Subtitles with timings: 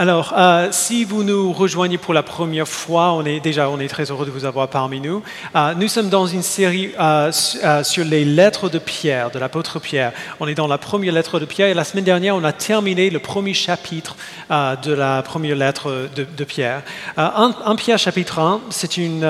[0.00, 3.86] Alors, euh, si vous nous rejoignez pour la première fois, on est déjà on est
[3.86, 5.22] très heureux de vous avoir parmi nous.
[5.54, 7.30] Euh, nous sommes dans une série euh,
[7.82, 10.14] sur les lettres de Pierre, de l'apôtre Pierre.
[10.40, 13.10] On est dans la première lettre de Pierre et la semaine dernière, on a terminé
[13.10, 14.16] le premier chapitre
[14.48, 16.80] de la première lettre de, Pierre.
[17.18, 19.22] Un, Pierre chapitre 1, c'est une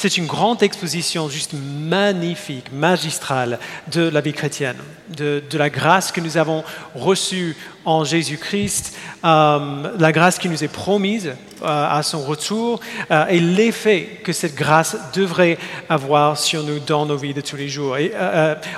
[0.00, 3.58] c'est une grande exposition juste magnifique, magistrale
[3.92, 4.78] de la vie chrétienne,
[5.14, 6.64] de, la grâce que nous avons
[6.94, 7.54] reçue
[7.84, 11.28] en Jésus-Christ, euh, la grâce qui nous est promise
[11.62, 12.80] euh, à son retour
[13.10, 15.58] euh, et l'effet que cette grâce devrait
[15.88, 17.96] avoir sur nous dans nos vies de tous les jours.
[17.96, 18.12] Et,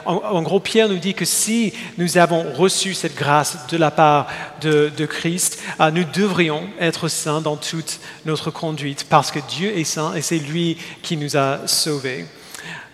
[0.07, 4.29] en, gros, Pierre nous dit que si nous avons reçu cette grâce de la part
[4.61, 5.61] de, de Christ,
[5.93, 10.39] nous devrions être saints dans toute notre conduite parce que Dieu est saint et c'est
[10.39, 12.27] lui qui nous a sauvés.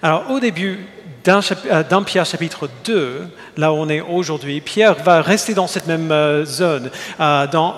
[0.02, 0.86] Alors au début
[1.28, 5.86] euh, dans Pierre chapitre 2, là où on est aujourd'hui, Pierre va rester dans cette
[5.86, 6.90] même euh, zone.
[7.20, 7.74] Euh, dans,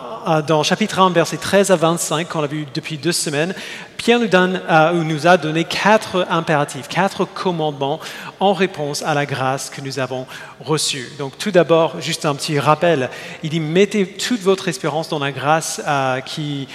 [0.46, 3.54] dans chapitre 1, verset 13 à 25, qu'on a vu depuis deux semaines,
[3.96, 4.62] Pierre nous, donne,
[5.04, 8.00] nous a donné quatre impératifs, quatre commandements
[8.38, 10.26] en réponse à la grâce que nous avons
[10.60, 11.10] reçue.
[11.18, 13.10] Donc tout d'abord, juste un petit rappel,
[13.42, 15.82] il dit mettez toute votre espérance dans la grâce
[16.24, 16.66] qui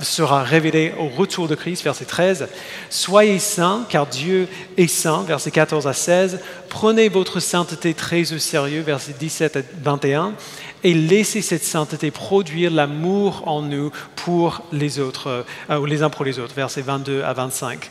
[0.00, 2.46] sera révélée au retour de Christ, verset 13.
[2.90, 6.40] Soyez saints, car Dieu est saint, verset 14 à 16.
[6.68, 10.34] Prenez votre sainteté très au sérieux, verset 17 à 21
[10.84, 16.24] et laissez cette sainteté produire l'amour en nous pour les autres, euh, les uns pour
[16.24, 17.90] les autres, versets 22 à 25.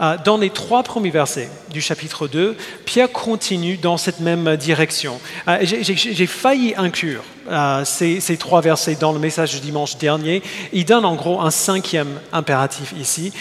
[0.00, 5.20] Euh, dans les trois premiers versets du chapitre 2, Pierre continue dans cette même direction.
[5.48, 10.42] Euh, j'ai failli inclure euh, ces, trois versets dans le message du dimanche dernier.
[10.72, 13.32] Il donne en gros un cinquième impératif ici.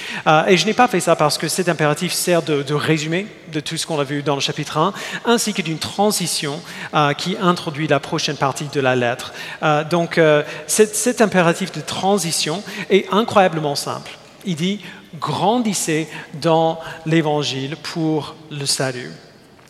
[0.48, 3.60] Et je n'ai pas fait ça parce que cet impératif sert de, de résumé de
[3.60, 4.94] tout ce qu'on a vu dans le chapitre 1,
[5.26, 6.60] ainsi que d'une transition
[7.18, 9.34] qui introduit la prochaine partie de la lettre.
[9.90, 10.20] Donc
[10.68, 14.12] cet impératif de transition est incroyablement simple.
[14.46, 14.82] Il dit
[15.20, 16.08] grandissez
[16.42, 19.12] dans l'évangile pour le salut.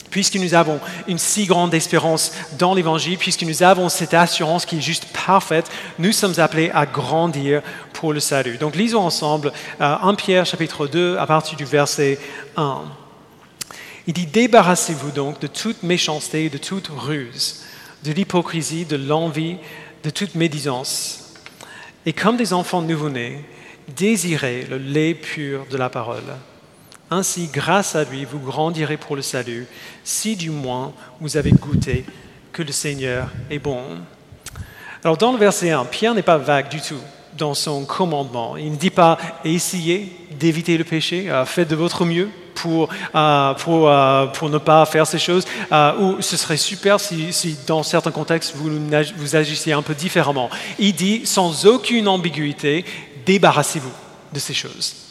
[0.09, 4.78] Puisque nous avons une si grande espérance dans l'évangile, puisque nous avons cette assurance qui
[4.78, 5.69] est juste parfaite,
[6.00, 7.62] nous sommes appelés à grandir
[7.94, 8.57] pour le salut.
[8.57, 12.19] Donc lisons ensemble 1 euh, Pierre chapitre 2 à partir du verset
[12.56, 12.84] 1.
[14.07, 17.66] Il dit, débarrassez-vous donc de toute méchanceté, de toute ruse,
[18.06, 19.57] de l'hypocrisie, de l'envie,
[20.03, 21.34] de toute médisance.
[22.06, 23.44] Et comme des enfants nouveau-nés,
[23.95, 26.24] désirez le lait pur de la parole.
[27.09, 29.66] Ainsi, grâce à lui, vous grandirez pour le salut,
[30.03, 32.06] si du moins vous avez goûté
[32.51, 33.81] que le Seigneur est bon.
[35.03, 37.00] Alors dans le verset 1, Pierre n'est pas vague du tout
[37.38, 38.57] dans son commandement.
[38.57, 43.53] Il ne dit pas essayez d'éviter le péché, euh, faites de votre mieux pour, euh,
[43.68, 45.45] euh, pour, ne pas faire ces choses,
[46.00, 48.69] ou ce serait super si, si, dans certains contextes vous,
[49.16, 50.50] vous agissiez un peu différemment.
[50.79, 52.84] Il dit sans aucune ambiguïté,
[53.25, 53.94] débarrassez-vous
[54.34, 55.06] de ces choses.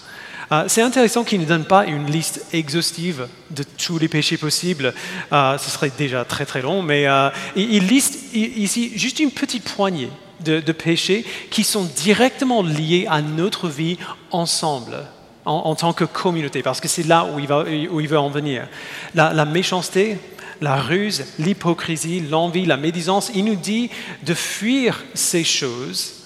[0.52, 4.94] Euh, c'est intéressant qu'il ne donne pas une liste exhaustive de tous les péchés possibles.
[5.32, 9.64] Euh, ce serait déjà très très long, mais euh, il, liste ici juste une petite
[9.64, 13.98] poignée de, péchés qui sont directement liés à notre vie
[14.30, 15.04] ensemble.
[15.48, 18.30] En, tant que communauté, parce que c'est là où il, va, où il veut en
[18.30, 18.66] venir.
[19.14, 20.18] La, la méchanceté,
[20.60, 23.88] la ruse, l'hypocrisie, l'envie, la médisance, il nous dit
[24.24, 26.25] de fuir ces choses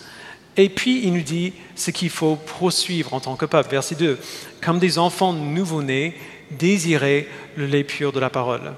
[0.57, 3.71] et puis il nous dit ce qu'il faut poursuivre en tant que peuple.
[3.71, 4.19] Verset 2.
[4.61, 6.15] Comme des enfants nouveau-nés,
[6.51, 8.73] désirez le lait pur de la parole.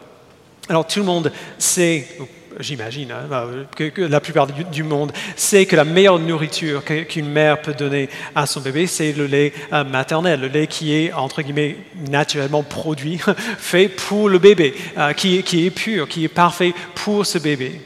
[0.68, 2.06] Alors tout le monde sait,
[2.60, 7.60] j'imagine, hein, bah, que, la plupart du, monde sait que la meilleure nourriture qu'une mère
[7.62, 11.42] peut donner à son bébé, c'est le lait euh, maternel, le lait qui est, entre
[11.42, 11.78] guillemets,
[12.08, 13.18] naturellement produit,
[13.58, 17.80] fait pour le bébé, euh, qui, qui est pur, qui est parfait pour ce bébé.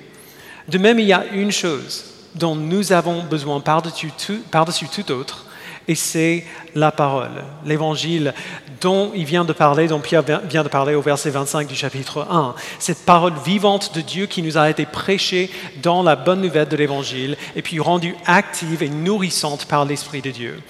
[0.68, 5.47] De même, il y a une chose dont nous avons besoin par-dessus tout, autre,
[5.88, 8.34] et c'est la parole, l'évangile
[8.80, 12.26] dont il vient de parler, dont Pierre vient de parler au verset 25 du chapitre
[12.28, 12.54] 1.
[12.78, 15.50] Cette parole vivante de Dieu qui nous a été prêchée
[15.82, 20.30] dans la bonne nouvelle de l'évangile et puis rendue active et nourrissante par l'Esprit de
[20.30, 20.60] Dieu.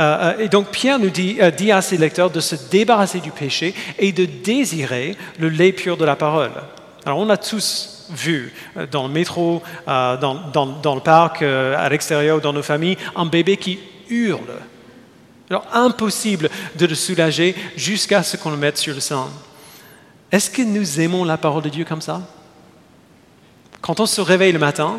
[0.00, 3.20] Euh, euh, et donc Pierre nous dit, euh, dit à ses lecteurs de se débarrasser
[3.20, 6.52] du péché et de désirer le lait pur de la parole.
[7.04, 11.88] Alors on a tous vu euh, dans le métro, euh, dans, le parc, euh, à
[11.88, 13.78] l'extérieur, dans nos familles, un bébé qui
[14.08, 14.60] hurle.
[15.50, 19.28] Alors impossible de le soulager jusqu'à ce qu'on le mette sur le sein.
[20.30, 22.20] Est-ce que nous aimons la parole de Dieu comme ça?
[23.80, 24.98] Quand on se réveille le matin,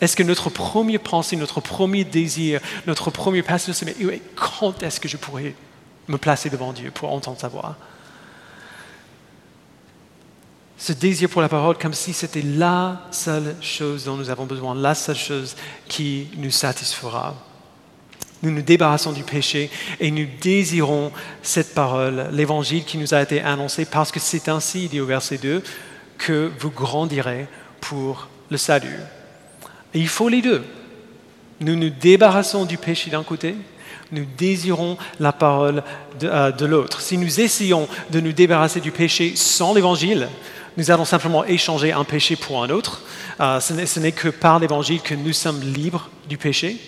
[0.00, 4.98] est-ce que notre premier pensée, notre premier désir, notre premier passion, c'est mais quand est-ce
[4.98, 5.54] que je pourrais
[6.08, 7.76] me placer devant Dieu pour entendre sa voix?
[10.80, 14.74] Ce désir pour la parole comme si c'était la seule chose dont nous avons besoin,
[14.74, 15.54] la seule chose
[15.86, 17.34] qui nous satisfera.
[18.42, 21.12] Nous nous débarrassons du péché et nous désirons
[21.42, 25.36] cette parole, l'évangile qui nous a été annoncé, parce que c'est ainsi, dit au verset
[25.36, 25.62] 2,
[26.16, 27.46] que vous grandirez
[27.82, 29.00] pour le salut.
[29.92, 30.64] Il faut les deux.
[31.60, 33.54] Nous nous débarrassons du péché d'un côté,
[34.12, 35.82] nous désirons la parole
[36.18, 37.02] de, euh, l'autre.
[37.02, 40.28] Si nous essayons de nous débarrasser du péché sans l'évangile,
[40.76, 43.02] nous allons simplement échanger un péché pour un autre.
[43.40, 46.78] Euh, ce n'est que par l'évangile que nous sommes libres du péché.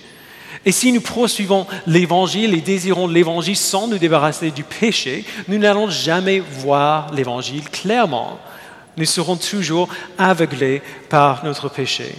[0.65, 5.91] Et si nous poursuivons l'évangile et désirons l'évangile sans nous débarrasser du péché, nous n'allons
[5.91, 8.39] jamais voir l'évangile clairement.
[8.97, 9.89] Nous serons toujours
[10.19, 12.15] aveuglés par notre péché.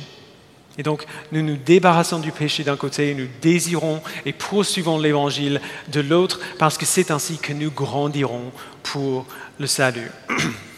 [0.77, 6.01] Et donc, nous nous débarrassons du péché d'un côté, nous désirons et poursuivons l'évangile de
[6.01, 8.51] l'autre, parce que c'est ainsi que nous grandirons
[8.81, 9.27] pour
[9.59, 10.11] le salut.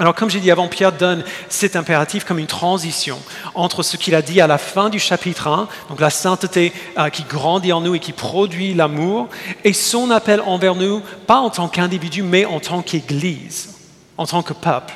[0.00, 3.16] Alors, comme j'ai dit avant, Pierre donne cet impératif comme une transition
[3.54, 7.10] entre ce qu'il a dit à la fin du chapitre 1, donc la sainteté euh,
[7.10, 9.28] qui grandit en nous et qui produit l'amour,
[9.62, 13.72] et son appel envers nous, pas en tant qu'individu, mais en tant qu'Église,
[14.18, 14.94] en tant que peuple.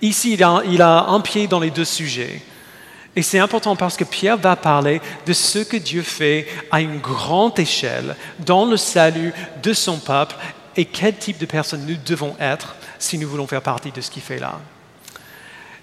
[0.00, 2.40] Ici, il a, il a un pied dans les deux sujets.
[3.14, 7.00] Et c'est important parce que Pierre va parler de ce que Dieu fait à une
[7.00, 10.36] grande échelle dans le salut de son peuple
[10.74, 14.10] et quel type de personnes nous devons être si nous voulons faire partie de ce
[14.10, 14.60] qu'il fait là.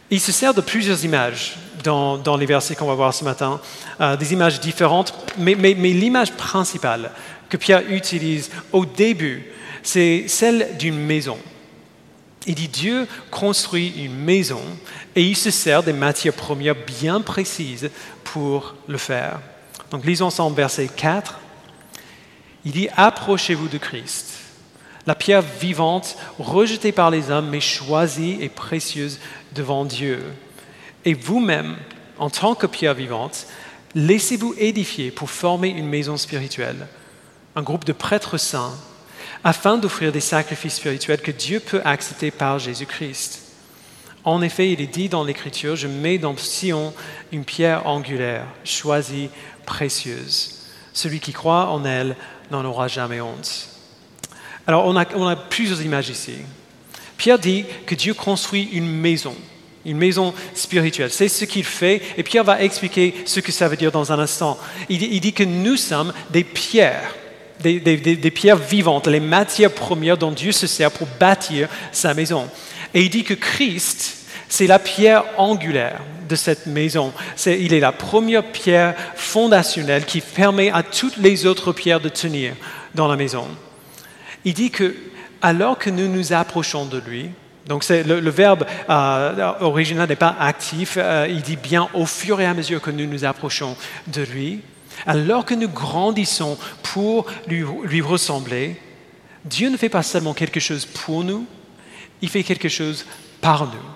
[0.09, 3.61] Il se sert de plusieurs images dans, les versets qu'on va voir ce matin,
[4.01, 7.11] euh, des images différentes, mais, l'image principale
[7.49, 9.45] que Pierre utilise au début,
[9.83, 11.37] c'est celle d'une maison.
[12.47, 14.61] Il dit Dieu construit une maison
[15.15, 17.89] et il se sert des matières premières bien précises
[18.23, 19.39] pour le faire.
[19.91, 21.39] Donc lisons ensemble verset 4.
[22.65, 24.48] Il dit Approchez-vous de Christ
[25.07, 29.19] la pierre vivante, rejetée par les hommes, mais choisie et précieuse
[29.53, 30.23] devant Dieu.
[31.05, 31.77] Et vous-même,
[32.17, 33.47] en tant que pierre vivante,
[33.95, 36.87] laissez-vous édifier pour former une maison spirituelle,
[37.55, 38.77] un groupe de prêtres saints,
[39.43, 43.43] afin d'offrir des sacrifices spirituels que Dieu peut accepter par Jésus-Christ.
[44.25, 46.93] En effet, il est dit dans l'Écriture, je mets dans Sion
[47.31, 49.29] une pierre angulaire, choisie,
[49.65, 50.67] précieuse.
[50.93, 52.17] Celui qui croit en elle
[52.51, 53.69] n'en aura jamais honte.
[54.69, 56.33] Alors, on a, plusieurs images ici.
[57.17, 59.35] Pierre dit que Dieu construit une maison,
[59.83, 61.09] une maison spirituelle.
[61.09, 64.19] C'est ce qu'il fait, et Pierre va expliquer ce que ça veut dire dans un
[64.19, 64.59] instant.
[64.87, 67.15] Il, dit que nous sommes des pierres,
[67.61, 72.47] des, pierres vivantes, les matières premières dont Dieu se sert pour bâtir sa maison.
[72.93, 75.99] Et il dit que Christ, c'est la pierre angulaire
[76.29, 77.11] de cette maison.
[77.47, 82.53] il est la première pierre fondationnelle qui permet à toutes les autres pierres de tenir
[82.93, 83.47] dans la maison.
[84.45, 84.95] Il dit que
[85.41, 87.29] alors que nous nous approchons de lui,
[87.67, 92.45] donc le, verbe euh, original n'est pas actif, euh, il dit bien au fur et
[92.45, 93.77] à mesure que nous nous approchons
[94.07, 94.61] de lui,
[95.05, 98.79] alors que nous grandissons pour lui, lui ressembler,
[99.45, 101.45] Dieu ne fait pas seulement quelque chose pour nous,
[102.21, 103.05] il fait quelque chose
[103.39, 103.89] par nous,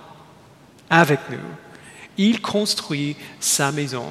[0.89, 1.37] avec nous.
[2.17, 4.05] Il construit sa maison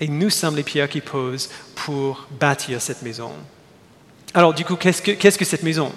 [0.00, 3.32] et nous sommes les pierres qui posent pour bâtir cette maison.
[4.32, 5.92] Alors du coup, qu'est-ce que, cette maison?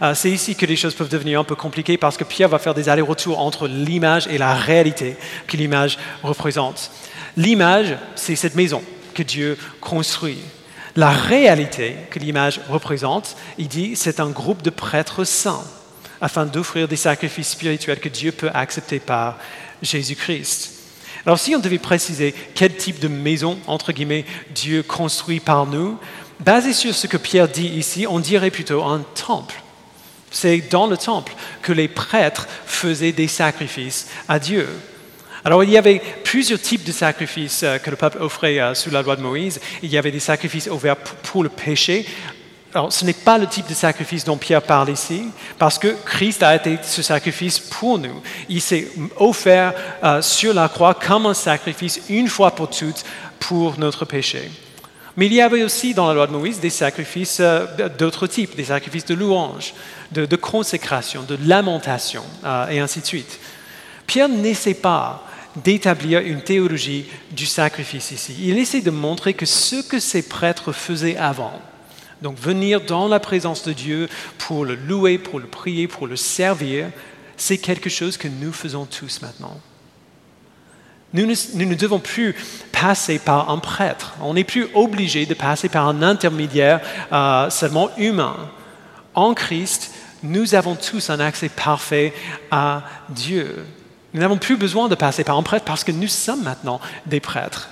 [0.00, 2.58] Euh, C'est ici que les choses peuvent devenir un peu compliquées parce que Pierre va
[2.60, 5.16] faire des allers-retours entre l'image et la réalité
[5.48, 6.90] que l'image représente.
[7.36, 8.82] L'image, c'est cette maison
[9.12, 10.38] que Dieu construit.
[10.94, 15.64] La réalité que l'image représente, il dit, c'est un groupe de prêtres saints
[16.20, 19.38] afin d'offrir des sacrifices spirituels que Dieu peut accepter par
[19.82, 20.70] Jésus-Christ.
[21.26, 25.98] Alors si on devait préciser quel type de maison, entre guillemets, Dieu construit par nous,
[26.40, 29.54] basé sur ce que Pierre dit ici, on dirait plutôt un temple.
[30.30, 34.68] C'est dans le temple que les prêtres faisaient des sacrifices à Dieu.
[35.44, 38.90] Alors il y avait plusieurs types de sacrifices euh, que le peuple offrait euh, sous
[38.90, 39.60] la loi de Moïse.
[39.82, 42.06] Il y avait des sacrifices ouverts pour le péché.
[42.72, 45.26] Alors ce n'est pas le type de sacrifice dont Pierre parle ici,
[45.58, 48.22] parce que Christ a été ce sacrifice pour nous.
[48.48, 53.04] Il s'est offert euh, sur la croix comme un sacrifice une fois pour toutes
[53.38, 54.50] pour notre péché.
[55.16, 57.66] Mais il y avait aussi dans la loi de Moïse des sacrifices euh,
[57.98, 59.74] d'autres types, des sacrifices de louange,
[60.10, 63.38] de, consécration, de lamentation, euh, et ainsi de suite.
[64.06, 65.24] Pierre n'essaie pas
[65.56, 68.34] d'établir une théologie du sacrifice ici.
[68.40, 71.60] Il essaie de montrer que ce que ces prêtres faisaient avant,
[72.22, 76.16] donc venir dans la présence de Dieu pour le louer, pour le prier, pour le
[76.16, 76.88] servir,
[77.36, 79.60] c'est quelque chose que nous faisons tous maintenant.
[81.14, 82.34] Nous ne, devons plus
[82.72, 84.14] passer par un prêtre.
[84.20, 86.80] On n'est plus obligé de passer par un intermédiaire
[87.12, 88.36] euh, seulement humain.
[89.14, 89.92] En Christ,
[90.24, 92.12] nous avons tous un accès parfait
[92.50, 93.64] à Dieu.
[94.12, 97.20] Nous n'avons plus besoin de passer par un prêtre parce que nous sommes maintenant des
[97.20, 97.70] prêtres.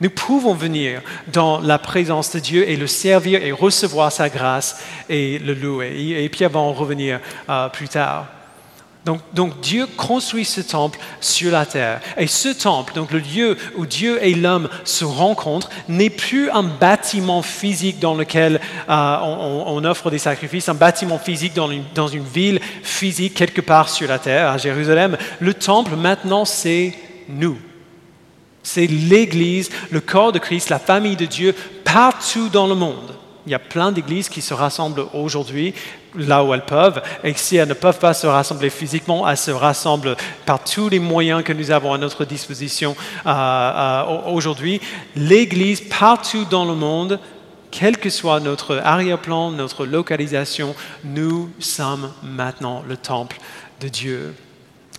[0.00, 4.82] Nous pouvons venir dans la présence de Dieu et le servir et recevoir sa grâce
[5.10, 6.16] et le louer.
[6.24, 8.28] Et Pierre va en revenir euh, plus tard.
[9.04, 12.00] Donc, Dieu construit ce temple sur la terre.
[12.16, 16.62] Et ce temple, donc le lieu où Dieu et l'homme se rencontrent, n'est plus un
[16.62, 22.06] bâtiment physique dans lequel euh, on, offre des sacrifices, un bâtiment physique dans une, dans
[22.06, 25.16] une ville physique quelque part sur la terre, à Jérusalem.
[25.40, 26.94] Le temple, maintenant, c'est
[27.28, 27.58] nous.
[28.62, 33.16] C'est l'Église, le corps de Christ, la famille de Dieu, partout dans le monde.
[33.46, 35.74] Il y a plein d'églises qui se rassemblent aujourd'hui
[36.14, 39.50] là où elles peuvent, et si elles ne peuvent pas se rassembler physiquement, elles se
[39.50, 42.94] rassemblent par tous les moyens que nous avons à notre disposition
[43.26, 44.80] euh, euh, aujourd'hui.
[45.16, 47.18] L'Église, partout dans le monde,
[47.70, 53.38] quel que soit notre arrière-plan, notre localisation, nous sommes maintenant le temple
[53.80, 54.34] de Dieu.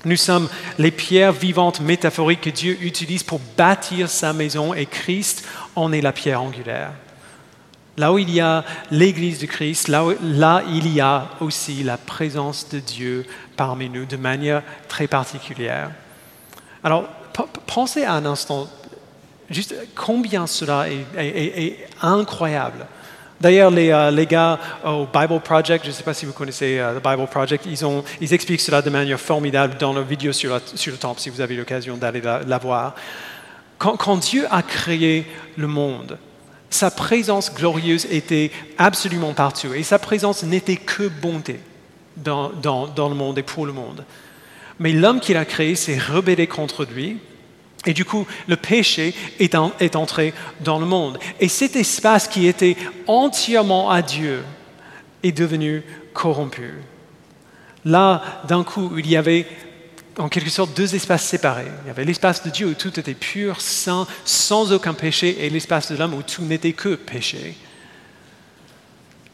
[0.05, 5.47] Nous sommes les pierres vivantes métaphoriques que Dieu utilise pour bâtir sa maison et Christ
[5.75, 6.91] en est la pierre angulaire.
[7.97, 12.67] Là où il y a l'Église de Christ, là, il y a aussi la présence
[12.69, 15.91] de Dieu parmi nous de manière très particulière.
[16.83, 17.07] Alors,
[17.67, 18.67] pensez un instant,
[19.49, 22.87] juste combien cela est, incroyable.
[23.39, 26.77] D'ailleurs, les, euh, les, gars au Bible Project, je ne sais pas si vous connaissez
[26.77, 27.77] le euh, Bible Project, ils,
[28.21, 31.41] ils, expliquent cela de manière formidable dans leur vidéo sur, sur le temple, si vous
[31.41, 32.95] avez l'occasion d'aller la, voir.
[33.77, 35.25] quand Dieu a créé
[35.57, 36.17] le monde,
[36.73, 39.73] sa présence glorieuse était absolument partout.
[39.73, 41.59] Et sa présence n'était que bonté
[42.17, 44.05] dans, le monde et pour le monde.
[44.79, 47.17] Mais l'homme qu'il a créé s'est rebellé contre lui.
[47.85, 51.19] Et du coup, le péché est, est entré dans le monde.
[51.39, 52.77] Et cet espace qui était
[53.07, 54.43] entièrement à Dieu
[55.21, 56.73] est devenu corrompu.
[57.85, 59.45] Là, d'un coup, il y avait
[60.17, 61.71] en quelque sorte deux espaces séparés.
[61.83, 65.49] Il y avait l'espace de Dieu où tout était pur, saint, sans aucun péché, et
[65.49, 67.57] l'espace de l'homme où tout n'était que péché.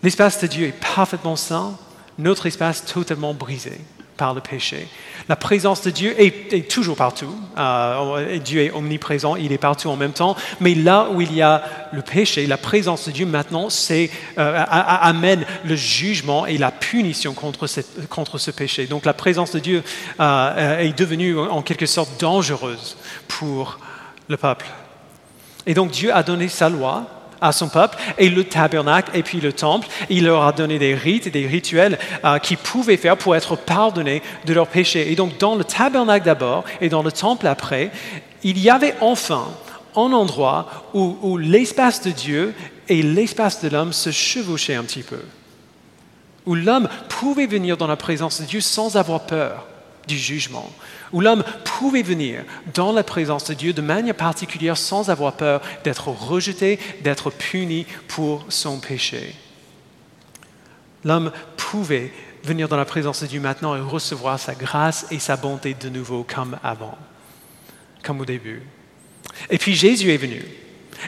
[0.03, 1.77] L'espace de Dieu est parfaitement saint,
[2.17, 3.79] notre espace totalement brisé
[4.19, 4.87] par le péché.
[5.29, 7.33] La présence de Dieu est, toujours partout.
[7.57, 10.35] Euh, Dieu est omniprésent, il est partout en même temps.
[10.59, 14.63] Mais là où il y a le péché, la présence de Dieu maintenant c'est, euh,
[14.67, 17.65] amène le jugement et la punition contre,
[18.09, 18.87] contre, ce péché.
[18.87, 19.83] Donc la présence de Dieu
[20.19, 22.97] euh, est devenue en quelque sorte dangereuse
[23.29, 23.79] pour
[24.27, 24.65] le peuple.
[25.65, 29.41] Et donc Dieu a donné sa loi à son peuple, et le tabernacle, et puis
[29.41, 29.87] le temple.
[30.09, 33.55] Il leur a donné des rites et des rituels euh, qu'ils pouvaient faire pour être
[33.55, 35.11] pardonnés de leurs péchés.
[35.11, 37.91] Et donc dans le tabernacle d'abord, et dans le temple après,
[38.43, 39.47] il y avait enfin
[39.95, 42.53] un endroit où, où l'espace de Dieu
[42.87, 45.21] et l'espace de l'homme se chevauchaient un petit peu.
[46.45, 49.65] Où l'homme pouvait venir dans la présence de Dieu sans avoir peur
[50.09, 50.69] du jugement,
[51.13, 55.61] où l'homme pouvait venir dans la présence de Dieu de manière particulière sans avoir peur
[55.85, 59.35] d'être rejeté, d'être puni pour son péché.
[61.05, 62.11] L'homme pouvait
[62.43, 65.89] venir dans la présence de Dieu maintenant et recevoir sa grâce et sa bonté de
[65.89, 66.97] nouveau comme avant,
[68.03, 68.63] comme au début.
[69.49, 70.43] Et puis Jésus est venu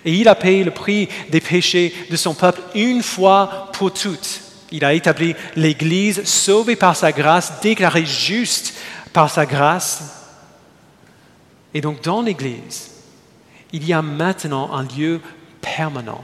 [0.06, 4.42] et il a payé le prix des péchés de son peuple une fois pour toutes.
[4.72, 8.74] Il a établi l'Église sauvée par sa grâce, déclarée juste
[9.12, 10.30] par sa grâce.
[11.74, 12.92] Et donc dans l'Église,
[13.74, 15.22] il y a maintenant un lieu
[15.62, 16.24] permanent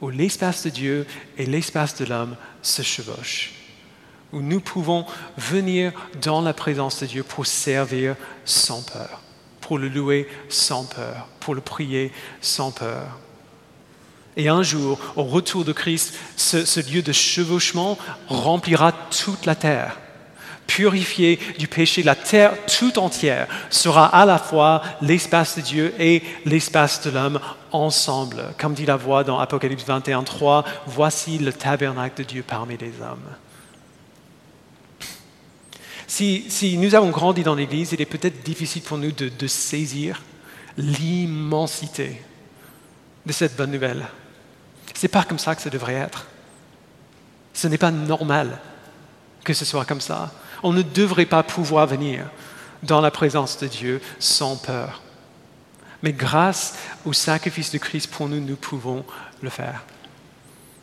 [0.00, 3.52] où l'espace de Dieu et l'espace de l'homme se chevauchent,
[4.32, 5.04] où nous pouvons
[5.36, 9.20] venir dans la présence de Dieu pour servir sans peur,
[9.60, 13.18] pour le louer sans peur, pour le prier sans peur.
[14.40, 19.98] Et un jour, au retour de Christ, ce, lieu de chevauchement remplira toute la terre
[20.66, 26.22] purifié du péché, la terre tout entière sera à la fois l'espace de Dieu et
[26.46, 27.40] l'espace de l'homme
[27.72, 28.54] ensemble.
[28.56, 32.92] Comme dit la voix dans Apocalypse 21, 3, voici le tabernacle de Dieu parmi les
[33.02, 33.28] hommes.
[36.06, 40.22] Si, nous avons grandi dans l'Église, il est peut-être difficile pour nous de saisir
[40.78, 42.22] l'immensité
[43.26, 44.06] de cette bonne nouvelle.
[44.94, 46.26] Ce n'est pas comme ça que ça devrait être.
[47.52, 48.58] Ce n'est pas normal
[49.44, 50.32] que ce soit comme ça.
[50.62, 52.26] On ne devrait pas pouvoir venir
[52.82, 55.02] dans la présence de Dieu sans peur.
[56.02, 59.04] Mais grâce au sacrifice de Christ pour nous, nous pouvons
[59.42, 59.84] le faire.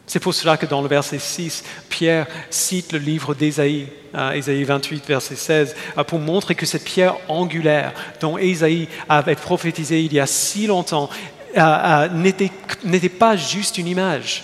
[0.06, 3.90] C'est pour cela que dans le verset 6, Pierre cite le livre d'Ésaïe,
[4.34, 10.02] Ésaïe 28, verset 16, euh, pour montrer que cette pierre angulaire dont Ésaïe avait prophétisé
[10.02, 11.10] il y a si longtemps
[11.58, 14.44] n'était pas juste une image.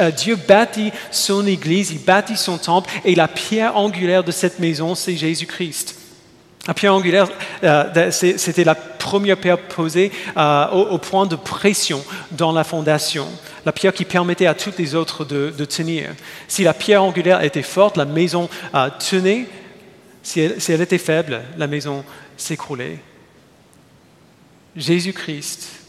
[0.00, 4.58] Euh, Dieu bâtit son Église, il bâtit son temple, et la pierre angulaire de cette
[4.58, 5.96] maison, c'est Jésus-Christ.
[6.66, 7.28] La pierre angulaire,
[7.64, 13.26] euh, c'était la première pierre posée euh, au, point de pression dans la fondation,
[13.66, 16.10] la pierre qui permettait à toutes les autres de, tenir.
[16.46, 18.48] Si la pierre angulaire était forte, la maison
[19.00, 19.46] tenait.
[20.22, 22.04] Si elle, était faible, la maison
[22.36, 23.00] s'écroulait.
[24.76, 25.81] Jésus-Christ,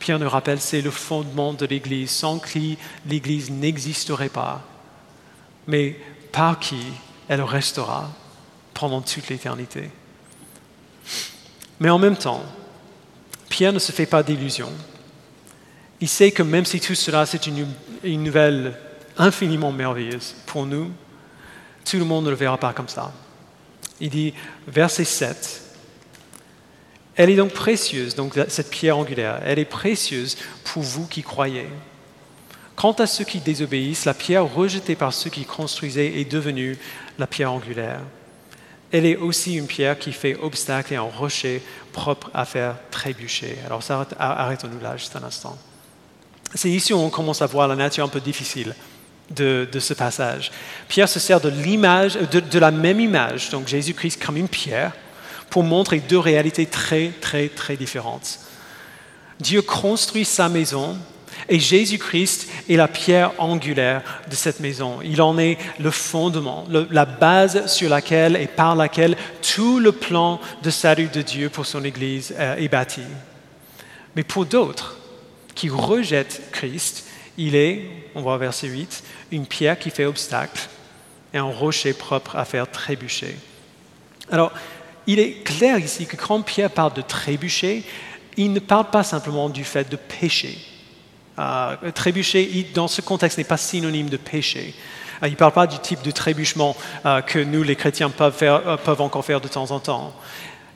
[0.00, 4.62] Pierre nous rappelle, c'est le fondement de l'Église, sans qui l'Église n'existerait pas,
[5.68, 5.96] mais
[6.32, 6.82] par qui
[7.28, 8.10] elle restera
[8.74, 9.90] pendant toute l'éternité?
[11.78, 12.42] Mais en même temps,
[13.50, 14.72] Pierre ne se fait pas d'illusions.
[16.00, 17.68] Il sait que même si tout cela, c'est une,
[18.02, 18.78] une, nouvelle
[19.18, 20.90] infiniment merveilleuse pour nous,
[21.84, 23.12] tout le monde ne le verra pas comme ça.
[24.00, 24.32] Il dit,
[24.66, 25.62] verset 7,
[27.20, 31.66] elle est donc précieuse, donc cette pierre angulaire, elle est précieuse pour vous qui croyez.
[32.76, 36.78] Quant à ceux qui désobéissent, la pierre rejetée par ceux qui construisaient est devenue
[37.18, 38.00] la pierre angulaire.
[38.90, 41.60] Elle est aussi une pierre qui fait obstacle et un rocher
[41.92, 43.58] propre à faire trébucher.
[43.66, 43.82] Alors
[44.18, 45.58] arrêtons-nous là juste un instant.
[46.54, 48.74] C'est ici où on commence à voir la nature un peu difficile
[49.28, 50.50] de, ce passage.
[50.88, 54.92] Pierre se sert de l'image, de la même image, donc Jésus-Christ comme une pierre,
[55.50, 58.38] pour montrer deux réalités très, très, très différentes.
[59.40, 60.96] Dieu construit sa maison
[61.48, 64.98] et Jésus-Christ est la pierre angulaire de cette maison.
[65.02, 70.40] Il en est le fondement, la base sur laquelle et par laquelle tout le plan
[70.62, 73.02] de salut de Dieu pour son Église euh, est bâti.
[74.16, 74.98] Mais pour d'autres
[75.54, 77.06] qui rejettent Christ,
[77.38, 79.02] il est, on voit verset 8,
[79.32, 80.68] une pierre qui fait obstacle
[81.32, 83.36] et un rocher propre à faire trébucher.
[84.30, 84.52] Alors,
[85.10, 87.82] il est clair ici que quand Pierre parle de trébucher,
[88.36, 90.56] il ne parle pas simplement du fait de pécher.
[91.36, 94.72] Euh, trébucher, dans ce contexte, n'est pas synonyme de péché.
[95.20, 96.76] Euh, il ne parle pas du type de trébuchement
[97.06, 100.14] euh, que nous, les chrétiens, peuvent, peuvent encore faire de temps en temps.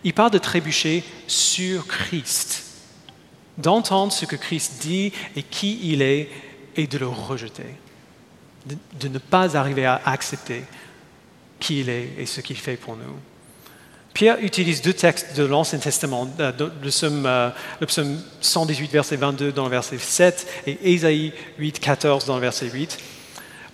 [0.03, 2.65] Il parle de trébucher sur Christ,
[3.57, 6.29] d'entendre ce que Christ dit et qui il est
[6.75, 7.77] et de le rejeter,
[8.99, 10.65] de ne pas arriver à accepter
[11.61, 13.17] qui il est et ce qu'il fait pour nous.
[14.15, 19.65] Pierre utilise deux textes de l'Ancien Testament, euh, le psaume, 118, euh, verset 22 dans
[19.65, 22.97] le verset 7 et Ésaïe 8, 14 dans le verset 8,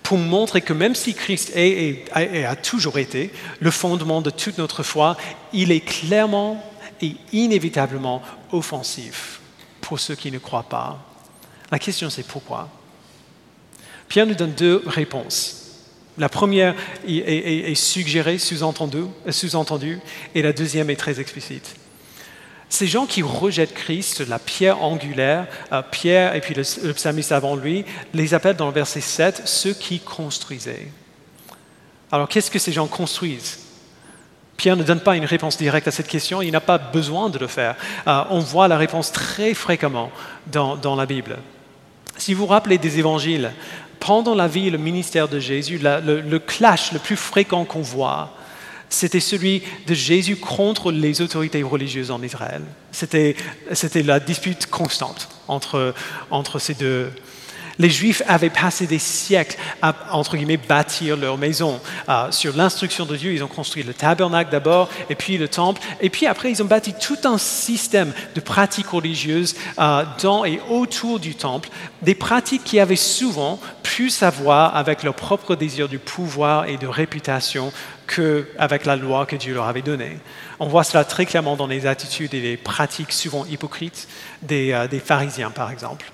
[0.01, 4.57] pour montrer que même si Christ est et a toujours été le fondement de toute
[4.57, 5.15] notre foi,
[5.53, 6.61] il est clairement
[7.03, 9.41] et inévitablement offensif
[9.79, 10.97] pour ceux qui ne croient pas.
[11.71, 12.67] La question c'est pourquoi?
[14.07, 15.60] Pierre nous donne deux réponses.
[16.17, 16.75] La première
[17.07, 19.99] est, suggérée, sous-entendue,
[20.35, 21.75] et la deuxième est très explicite.
[22.71, 27.57] Ces gens qui rejettent Christ, la pierre angulaire, euh, Pierre et puis le, psalmiste avant
[27.57, 30.87] lui, les appellent dans le verset 7 ceux qui construisaient.
[32.13, 33.59] Alors qu'est-ce que ces gens construisent?
[34.55, 37.37] Pierre ne donne pas une réponse directe à cette question, il n'a pas besoin de
[37.39, 37.75] le faire.
[38.07, 40.09] Euh, on voit la réponse très fréquemment
[40.47, 41.39] dans, dans la Bible.
[42.15, 43.51] Si vous vous rappelez des évangiles,
[44.01, 48.35] pendant la vie et le ministère de Jésus, le, clash le plus fréquent qu'on voit,
[48.89, 52.63] c'était celui de Jésus contre les autorités religieuses en Israël.
[52.91, 53.35] C'était
[54.03, 55.93] la dispute constante entre,
[56.31, 57.11] entre ces deux,
[57.79, 61.79] les Juifs avaient passé des siècles à, entre guillemets, bâtir leur maison.
[62.09, 65.81] Euh, sur l'instruction de Dieu, ils ont construit le tabernacle d'abord, et puis le temple,
[65.99, 70.59] et puis après, ils ont bâti tout un système de pratiques religieuses euh, dans et
[70.69, 71.69] autour du temple,
[72.01, 76.77] des pratiques qui avaient souvent plus à voir avec leur propre désir du pouvoir et
[76.77, 77.71] de réputation
[78.07, 80.17] qu'avec la loi que Dieu leur avait donnée.
[80.59, 84.07] On voit cela très clairement dans les attitudes et les pratiques souvent hypocrites
[84.41, 86.11] des, euh, des pharisiens, par exemple.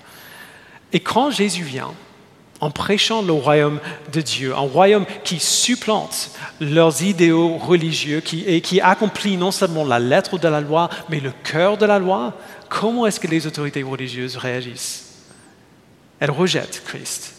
[0.92, 1.92] Et quand Jésus vient,
[2.60, 3.78] en prêchant le royaume
[4.12, 9.98] de Dieu, un royaume qui supplante leurs idéaux religieux et qui accomplit non seulement la
[9.98, 12.34] lettre de la loi, mais le cœur de la loi,
[12.68, 15.04] comment est-ce que les autorités religieuses réagissent?
[16.20, 17.34] Elles rejettent Christ.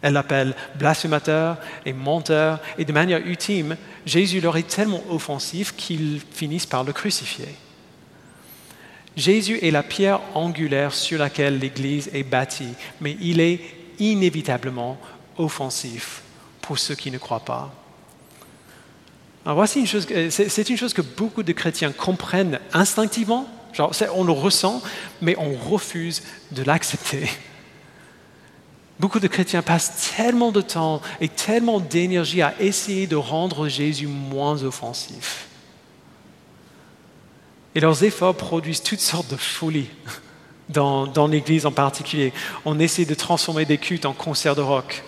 [0.00, 6.20] Elles l'appellent blasphémateur et menteur, et de manière ultime, Jésus leur est tellement offensif qu'ils
[6.30, 7.48] finissent par le crucifier.
[9.16, 13.60] Jésus est la pierre angulaire sur laquelle l'Église est bâtie, mais il est
[13.98, 14.98] inévitablement
[15.38, 16.22] offensif
[16.60, 17.72] pour ceux qui ne croient pas.
[19.46, 23.48] Voici une chose, c'est une chose que beaucoup de chrétiens comprennent instinctivement,
[24.12, 24.82] on le ressent,
[25.20, 27.28] mais on refuse de l'accepter.
[28.98, 34.06] Beaucoup de chrétiens passent tellement de temps et tellement d'énergie à essayer de rendre Jésus
[34.06, 35.45] moins offensif.
[37.76, 39.90] Et leurs efforts produisent toutes sortes de folies.
[40.68, 42.32] dans, l'Église en particulier.
[42.64, 45.04] On essaie de transformer des cultes en concerts de rock.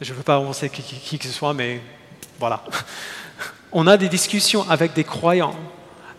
[0.00, 1.80] Je ne veux pas avancer qui, que ce soit, mais
[2.38, 2.64] voilà.
[3.72, 5.54] On a des discussions avec des croyants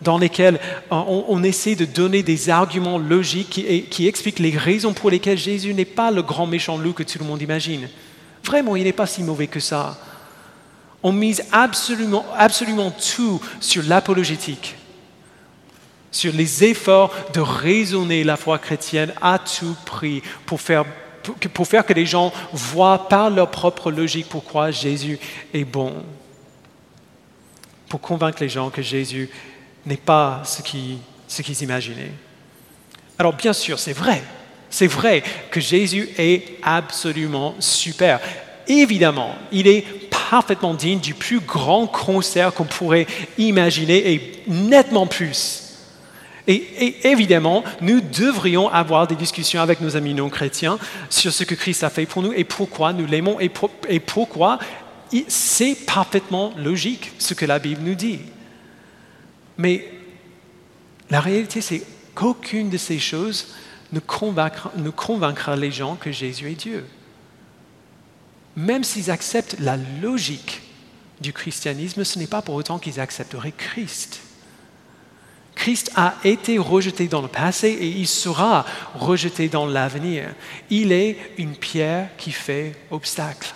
[0.00, 0.58] dans lesquelles
[0.90, 5.74] on, essaie de donner des arguments logiques qui, qui, expliquent les raisons pour lesquelles Jésus
[5.74, 7.88] n'est pas le grand méchant loup que tout le monde imagine.
[8.44, 9.98] Vraiment, il n'est pas si mauvais que ça.
[11.02, 14.76] On mise absolument, absolument tout sur l'apologétique
[16.12, 20.84] sur les efforts de raisonner la foi chrétienne à tout prix pour faire,
[21.54, 25.18] pour faire que les gens voient par leur propre logique pourquoi Jésus
[25.52, 26.04] est bon.
[27.88, 29.28] Pour convaincre les gens que Jésus
[29.86, 32.12] n'est pas ce qu'ils, ce imaginaient.
[33.18, 34.22] Alors bien sûr, c'est vrai.
[34.68, 38.20] C'est vrai que Jésus est absolument super.
[38.66, 39.84] Évidemment, il est
[40.32, 45.74] parfaitement digne du plus grand concert qu'on pourrait imaginer et nettement plus.
[46.46, 50.78] Et, évidemment, nous devrions avoir des discussions avec nos amis non chrétiens
[51.10, 53.50] sur ce que Christ a fait pour nous et pourquoi nous l'aimons et,
[54.00, 54.58] pourquoi
[55.28, 58.20] c'est parfaitement logique ce que la Bible nous dit.
[59.58, 59.86] Mais
[61.10, 61.82] la réalité, c'est
[62.14, 63.48] qu'aucune de ces choses
[63.92, 66.86] ne convaincra les gens que Jésus est Dieu.
[68.56, 70.62] Même s'ils acceptent la logique
[71.20, 74.20] du christianisme, ce n'est pas pour autant qu'ils accepteraient Christ.
[75.54, 80.28] Christ a été rejeté dans le passé et il sera rejeté dans l'avenir.
[80.70, 83.54] Il est une pierre qui fait obstacle,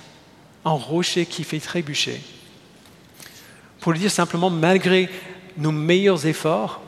[0.65, 2.21] un rocher qui fait trébucher.
[3.81, 5.09] Pour le dire simplement, malgré
[5.57, 6.81] nos meilleurs efforts,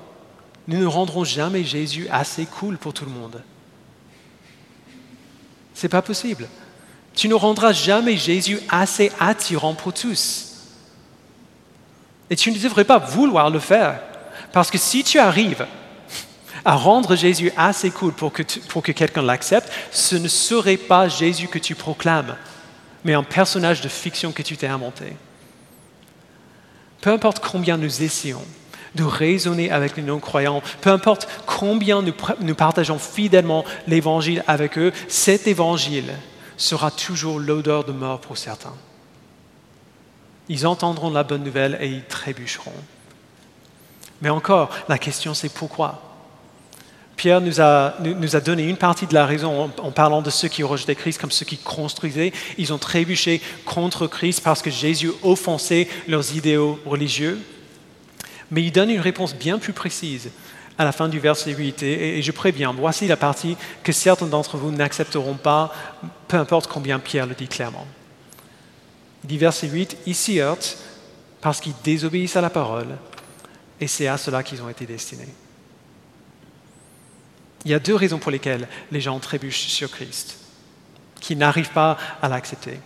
[0.66, 3.42] nous ne rendrons jamais Jésus assez cool pour tout le monde.
[5.74, 6.46] Ce n'est pas possible.
[7.18, 10.52] Tu ne rendras jamais Jésus assez attirant pour tous.
[12.30, 13.98] Et tu ne devrais pas vouloir le faire.
[14.52, 15.66] Parce que si tu arrives
[16.64, 21.08] à rendre Jésus assez cool pour que, pour que quelqu'un l'accepte, ce ne serait pas
[21.08, 22.36] Jésus que tu proclames,
[23.04, 25.16] mais un personnage de fiction que tu t'es inventé.
[27.00, 28.44] Peu importe combien nous essayons
[28.94, 34.92] de raisonner avec les non-croyants, peu importe combien nous, nous partageons fidèlement l'évangile avec eux,
[35.08, 36.14] cet évangile
[36.58, 38.74] sera toujours l'odeur de mort pour certains.
[40.50, 42.72] Ils entendront la bonne nouvelle et ils trébucheront.
[44.20, 46.02] Mais encore, la question c'est pourquoi?
[47.16, 47.94] Pierre nous a,
[48.44, 51.44] donné une partie de la raison en, parlant de ceux qui rejetaient Christ comme ceux
[51.44, 52.32] qui construisaient.
[52.58, 57.40] Ils ont trébuché contre Christ parce que Jésus offensait leurs idéaux religieux.
[58.52, 60.30] Mais il donne une réponse bien plus précise
[60.78, 61.82] à la fin du verset 8.
[61.82, 65.72] Et, je préviens, voici la partie que certains d'entre vous n'accepteront pas,
[66.28, 67.86] peu importe combien Pierre le dit clairement.
[69.24, 70.78] Il dit verset 8, ils s'y heurtent
[71.40, 72.96] parce qu'ils désobéissent à la parole
[73.80, 75.28] et c'est à cela qu'ils ont été destinés.
[77.64, 80.38] Il y a deux raisons pour lesquelles les gens trébuchent sur Christ,
[81.20, 82.80] qui n'arrivent pas à l'accepter.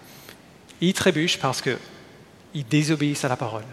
[0.81, 3.64] Ils trébuchent parce qu'ils désobéissent à la parole.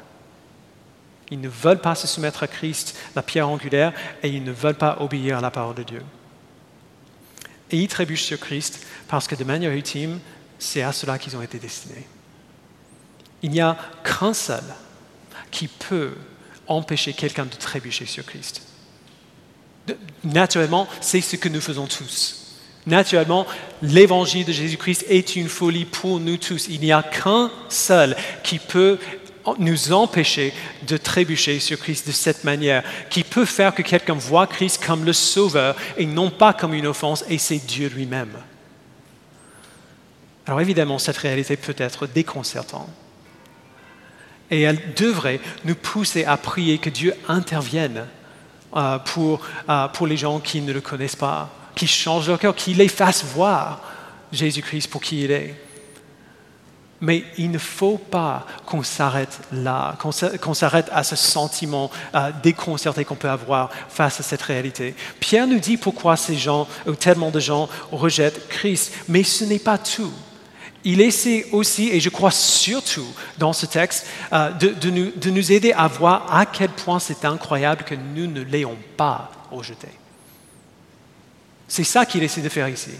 [1.32, 4.76] Ils ne veulent pas se soumettre à Christ, la pierre angulaire, et ils ne veulent
[4.76, 6.02] pas obéir à la parole de Dieu.
[7.72, 10.20] Et ils trébuchent sur Christ parce que de manière ultime,
[10.58, 12.08] c'est à cela qu'ils ont été destinés.
[13.42, 14.64] Il n'y a qu'un seul
[15.52, 16.14] qui peut
[16.68, 18.62] empêcher quelqu'un de trébucher sur Christ.
[20.24, 22.40] Naturellement, c'est ce que nous faisons tous.
[22.86, 23.46] Naturellement,
[23.82, 26.68] l'évangile de Jésus-Christ est une folie pour nous tous.
[26.70, 28.98] Il n'y a qu'un seul qui peut
[29.58, 30.54] nous empêcher
[30.88, 35.06] de trébucher sur Christ de cette manière, qui peut faire que quelqu'un voit Christ comme
[35.06, 38.34] le Sauveur et non pas comme une offense, et c'est Dieu lui-même.
[40.46, 42.90] Alors évidemment, cette réalité peut être déconcertante.
[44.52, 48.06] Et elle devrait nous pousser à prier que Dieu intervienne
[48.76, 52.56] euh, pour, euh, pour les gens qui ne le connaissent pas, qui changent leur cœur,
[52.56, 53.82] qui les fassent voir
[54.32, 55.56] Jésus-Christ pour qui il est.
[57.02, 63.06] Mais il ne faut pas qu'on s'arrête là, qu'on s'arrête à ce sentiment euh, déconcerté
[63.06, 64.96] qu'on peut avoir face à cette réalité.
[65.20, 69.60] Pierre nous dit pourquoi ces gens, ou tellement de gens, rejettent Christ, mais ce n'est
[69.60, 70.12] pas tout
[70.84, 73.08] il essaie aussi, et je crois surtout
[73.38, 77.96] dans ce texte, euh, de, nous, aider à voir à quel point c'est incroyable que
[77.96, 79.88] nous ne l'ayons pas rejeté.
[81.68, 82.92] C'est ça qu'il essaie de faire ici.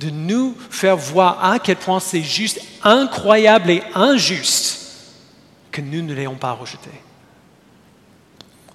[0.00, 4.80] De nous faire voir à quel point c'est juste incroyable et injuste
[5.70, 6.90] que nous ne l'ayons pas rejeté.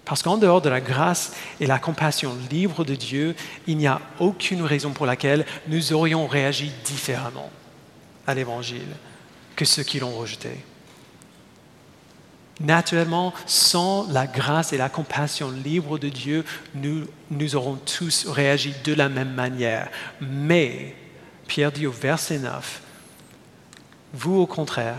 [0.05, 3.35] Parce qu'en dehors de la grâce et la compassion libre de Dieu,
[3.65, 7.49] il n'y a aucune raison pour laquelle nous aurions réagi différemment
[8.27, 8.95] à l'Évangile
[9.55, 10.51] que ceux qui l'ont rejeté.
[12.59, 18.73] Naturellement, sans la grâce et la compassion libre de Dieu, nous, nous aurons tous réagi
[18.83, 19.89] de la même manière.
[20.21, 20.95] Mais,
[21.47, 22.81] Pierre dit au verset 9,
[24.13, 24.97] vous au contraire,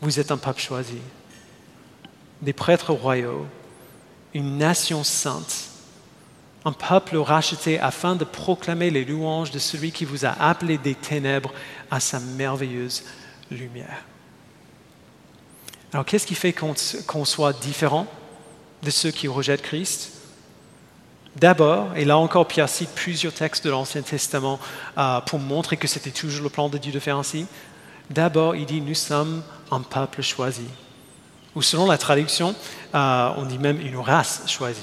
[0.00, 0.98] vous êtes un peuple choisi,
[2.42, 3.46] des prêtres royaux,
[4.34, 5.70] une nation sainte,
[6.64, 10.94] un peuple racheté afin de proclamer les louanges de celui qui vous a appelé des
[10.94, 11.52] ténèbres
[11.90, 13.04] à sa merveilleuse
[13.50, 14.04] lumière.
[15.92, 18.06] Alors qu'est-ce qui fait qu'on soit différent
[18.82, 20.13] de ceux qui rejettent Christ?
[21.36, 24.60] D'abord, et là encore Pierre cite plusieurs textes de l'Ancien Testament
[24.96, 27.46] euh, pour montrer que c'était toujours le plan de Dieu de faire ainsi,
[28.08, 30.66] d'abord il dit nous sommes un peuple choisi.
[31.56, 32.54] Ou selon la traduction,
[32.94, 34.82] euh, on dit même une race choisie.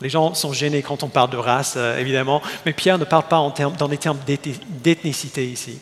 [0.00, 3.28] Les gens sont gênés quand on parle de race, euh, évidemment, mais Pierre ne parle
[3.28, 4.18] pas dans les termes
[4.82, 5.78] d'ethnicité ici.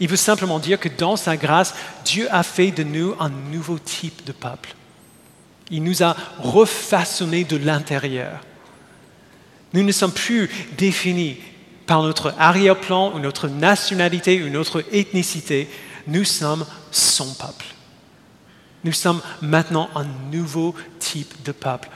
[0.00, 3.78] Il veut simplement dire que dans sa grâce, Dieu a fait de nous un nouveau
[3.78, 4.74] type de peuple.
[5.70, 8.40] Il nous a refaçonnés de l'intérieur.
[9.72, 11.36] Nous ne sommes plus définis
[11.86, 15.68] par notre arrière-plan ou notre nationalité ou notre ethnicité.
[16.06, 17.66] Nous sommes son peuple.
[18.84, 21.88] Nous sommes maintenant un nouveau type de peuple.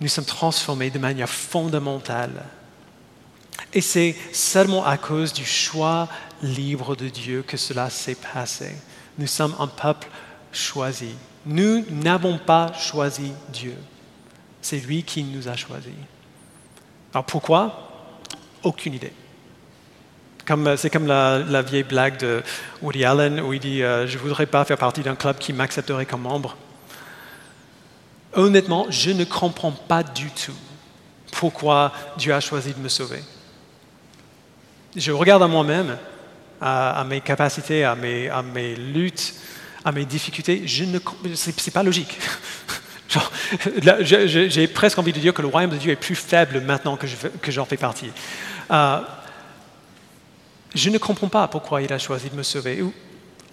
[0.00, 2.44] Nous sommes transformés de manière fondamentale.
[3.72, 6.08] Et c'est seulement à cause du choix
[6.42, 8.74] libre de Dieu que cela s'est passé.
[9.18, 10.08] Nous sommes un peuple
[10.52, 11.14] choisi.
[11.46, 13.76] Nous n'avons pas choisi Dieu.
[14.60, 15.92] C'est lui qui nous a choisis.
[17.16, 18.28] Alors pourquoi?
[18.62, 19.10] Aucune idée.
[20.76, 22.42] c'est comme la, vieille blague de
[22.82, 25.54] Woody Allen où il dit euh, Je ne voudrais pas faire partie d'un club qui
[25.54, 26.58] m'accepterait comme membre.
[28.34, 30.52] Honnêtement, je ne comprends pas du tout
[31.32, 33.22] pourquoi Dieu a choisi de me sauver.
[34.94, 35.96] Je regarde à moi-même
[36.60, 39.36] à, mes capacités, à mes, à mes, luttes,
[39.86, 42.18] à mes difficultés, ce n'est pas logique.
[43.80, 47.50] J'ai presque envie de dire que le royaume de Dieu est plus faible maintenant que
[47.50, 48.10] j'en fais partie.
[48.70, 49.00] Euh,
[50.74, 52.84] je ne comprends pas pourquoi il a choisi de me sauver.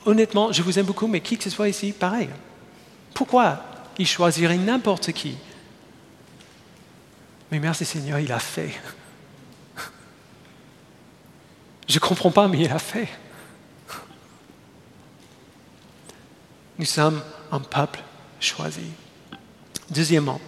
[0.05, 2.29] Honnêtement, je vous aime beaucoup, mais qui que ce soit ici, pareil.
[3.13, 3.63] Pourquoi
[3.97, 5.37] il choisirait n'importe qui?
[7.51, 8.71] Mais merci Seigneur, il a fait.
[11.87, 13.07] Je ne comprends pas, mais il a fait.
[16.79, 17.99] Nous sommes un peuple
[18.39, 18.89] choisi.
[19.89, 20.39] Deuxièmement,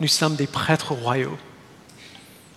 [0.00, 1.36] nous sommes des prêtres royaux.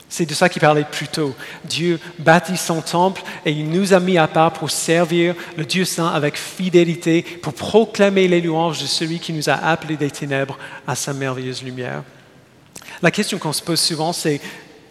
[0.08, 1.36] C'est de ça qu'il parlait plus tôt.
[1.66, 5.84] Dieu bâtit son temple et il nous a mis à part pour servir le Dieu
[5.84, 10.58] saint avec fidélité, pour proclamer les louanges de celui qui nous a appelés des ténèbres
[10.88, 12.04] à sa merveilleuse lumière.
[13.02, 14.40] La question qu'on se pose souvent, c'est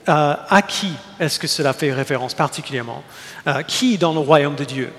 [0.09, 3.03] euh, à qui est-ce que cela fait référence particulièrement?
[3.47, 4.93] Euh, Qui dans le royaume de Dieu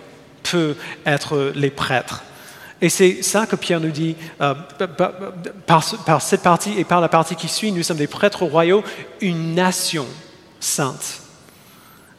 [0.44, 2.24] peut être les prêtres?
[2.82, 4.54] Et c'est ça que Pierre nous dit euh,
[5.66, 8.84] par, cette partie et par la partie qui suit, nous sommes des prêtres royaux,
[9.22, 10.06] une nation
[10.60, 11.22] sainte.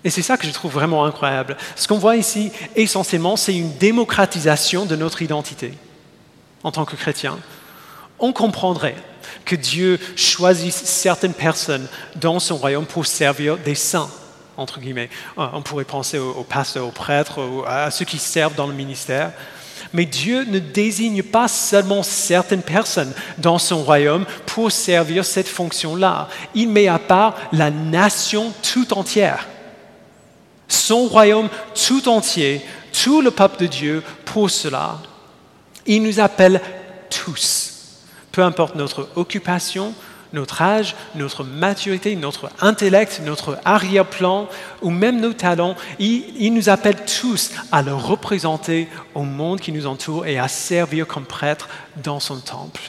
[0.02, 1.56] Et c'est ça que je trouve vraiment incroyable.
[1.74, 5.74] Ce qu'on voit ici, essentiellement, c'est une démocratisation de notre identité
[6.62, 7.38] en tant que chrétien.
[8.18, 8.96] On comprendrait
[9.44, 14.10] que Dieu choisisse certaines personnes dans son royaume pour servir des saints,
[14.56, 15.10] entre guillemets.
[15.38, 19.32] Euh, on pourrait penser aux, pasteurs, aux prêtres, à ceux qui servent dans le ministère.
[19.92, 26.28] Mais Dieu ne désigne pas seulement certaines personnes dans son royaume pour servir cette fonction-là.
[26.54, 29.46] Il met à part la nation tout entière.
[30.68, 31.48] Son royaume
[31.86, 32.60] tout entier,
[32.92, 34.98] tout le peuple de Dieu pour cela.
[35.86, 36.60] Il nous appelle
[37.08, 37.76] tous
[38.36, 39.94] peu importe notre occupation,
[40.36, 44.48] notre âge, notre maturité, notre intellect, notre arrière-plan
[44.82, 49.86] ou même nos talents, il, nous appelle tous à le représenter au monde qui nous
[49.86, 52.82] entoure et à servir comme prêtre dans son temple.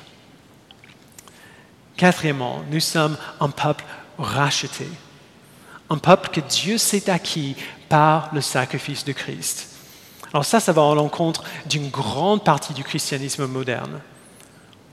[1.95, 3.85] Quatrièmement, nous sommes un peuple
[4.19, 4.87] racheté,
[5.89, 7.55] un peuple que Dieu s'est acquis
[7.89, 9.69] par le sacrifice de Christ.
[10.33, 14.01] Alors ça, ça va à l'encontre d'une grande partie du christianisme moderne.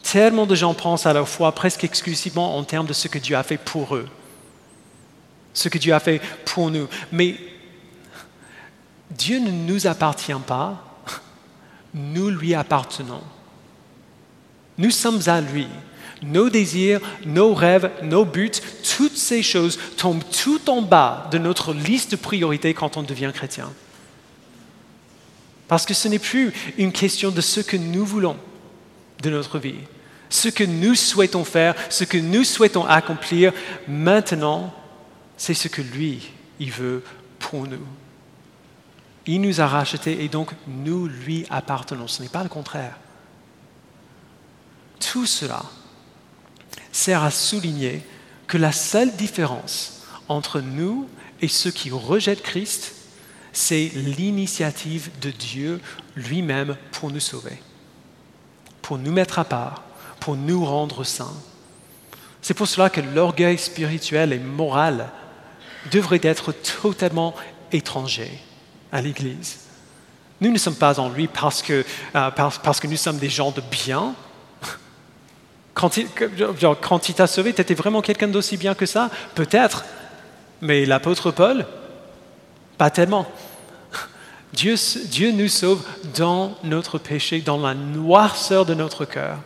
[0.05, 3.37] Tellement de gens pensent à la foi presque exclusivement en termes de ce que Dieu
[3.37, 4.07] a fait pour eux,
[5.55, 6.87] ce que Dieu a fait pour nous.
[7.11, 7.37] Mais
[9.11, 10.85] Dieu ne nous appartient pas,
[11.95, 13.23] nous lui appartenons.
[14.77, 15.67] Nous sommes à lui.
[16.23, 18.51] Nos désirs, nos rêves, nos buts,
[18.97, 23.33] toutes ces choses tombent tout en bas de notre liste de priorités quand on devient
[23.35, 23.73] chrétien.
[25.67, 28.37] Parce que ce n'est plus une question de ce que nous voulons
[29.23, 29.77] de notre vie,
[30.35, 33.53] ce que nous souhaitons faire, ce que nous souhaitons accomplir
[33.87, 34.75] maintenant,
[35.37, 37.05] c'est ce que lui, il veut
[37.38, 37.87] pour nous.
[39.27, 42.09] Il nous a rachetés et donc nous lui appartenons.
[42.09, 42.97] Ce n'est pas le contraire.
[44.99, 45.62] Tout cela
[46.90, 48.03] sert à souligner
[48.49, 51.09] que la seule différence entre nous
[51.42, 52.92] et ceux qui rejettent Christ,
[53.53, 55.81] c'est l'initiative de Dieu
[56.16, 57.62] lui-même pour nous sauver,
[58.83, 59.85] pour nous mettre à part,
[60.25, 61.37] pour nous rendre saints.
[62.41, 65.11] C'est pour cela que l'orgueil spirituel et moral
[65.93, 67.35] devrait être totalement
[67.73, 68.31] étranger
[68.91, 69.59] à l'Église.
[70.41, 71.85] Nous ne sommes pas en lui parce que,
[72.17, 74.15] euh, parce, que nous sommes des gens de bien.
[75.75, 76.07] Quand il,
[76.81, 79.11] quand il t'a sauvé, tu étais vraiment quelqu'un d'aussi bien que ça?
[79.35, 79.85] Peut-être.
[80.63, 81.67] Mais l'apôtre Paul,
[82.79, 83.27] pas tellement.
[84.55, 85.85] Dieu, Dieu nous sauve
[86.17, 89.37] dans notre péché, dans la noirceur de notre cœur.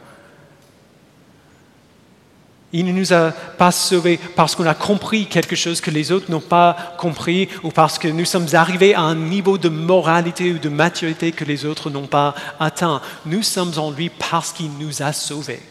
[2.72, 6.30] Il ne nous a pas sauvés parce qu'on a compris quelque chose que les autres
[6.30, 10.58] n'ont pas compris ou parce que nous sommes arrivés à un niveau de moralité ou
[10.58, 13.00] de maturité que les autres n'ont pas atteint.
[13.24, 15.62] Nous sommes en lui parce qu'il nous a sauvés.